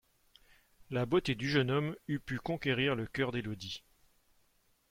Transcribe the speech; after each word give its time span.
La 0.89 1.05
beauté 1.05 1.35
du 1.35 1.47
jeune 1.47 1.69
homme 1.69 1.95
eût 2.07 2.17
pu 2.19 2.37
reconquérir 2.37 2.95
le 2.95 3.05
cœur 3.05 3.31
d'Élodie. 3.31 3.83